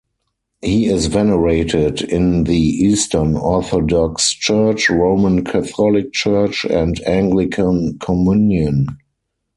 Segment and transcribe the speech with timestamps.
[0.63, 8.87] He is venerated in the Eastern Orthodox Church, Roman Catholic Church, and Anglican Communion.